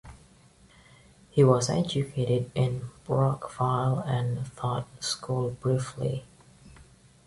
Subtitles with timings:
[1.29, 6.25] He was educated in Brockville and taught school briefly.